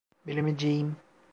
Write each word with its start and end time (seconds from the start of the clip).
Bilemeyeceğim. 0.27 0.95